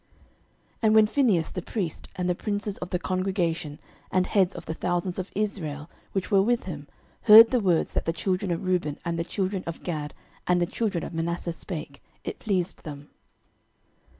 06:022:030 0.01 0.09
And 0.81 0.95
when 0.95 1.05
Phinehas 1.05 1.49
the 1.51 1.61
priest, 1.61 2.09
and 2.15 2.27
the 2.27 2.33
princes 2.33 2.79
of 2.79 2.89
the 2.89 2.97
congregation 2.97 3.77
and 4.11 4.25
heads 4.25 4.55
of 4.55 4.65
the 4.65 4.73
thousands 4.73 5.19
of 5.19 5.29
Israel 5.35 5.91
which 6.13 6.31
were 6.31 6.41
with 6.41 6.63
him, 6.63 6.87
heard 7.25 7.51
the 7.51 7.59
words 7.59 7.93
that 7.93 8.05
the 8.05 8.11
children 8.11 8.49
of 8.51 8.65
Reuben 8.65 8.97
and 9.05 9.19
the 9.19 9.23
children 9.23 9.63
of 9.67 9.83
Gad 9.83 10.15
and 10.47 10.59
the 10.59 10.65
children 10.65 11.03
of 11.03 11.13
Manasseh 11.13 11.53
spake, 11.53 12.01
it 12.23 12.39
pleased 12.39 12.81
them. 12.83 13.11